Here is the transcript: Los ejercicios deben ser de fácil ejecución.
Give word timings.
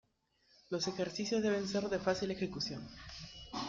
Los 0.71 0.87
ejercicios 0.87 1.43
deben 1.43 1.67
ser 1.67 1.83
de 1.83 1.99
fácil 1.99 2.31
ejecución. 2.31 2.89